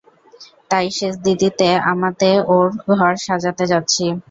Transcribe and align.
তাই 0.71 0.87
সেজদিদিতে 0.97 1.69
আমাতে 1.91 2.29
ওঁর 2.47 2.67
ঘর 2.91 3.13
সাজাতে 3.25 3.63
যাচ্ছি। 3.71 4.05